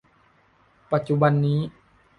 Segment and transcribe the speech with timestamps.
[0.91, 1.59] ปัจจุบันนี้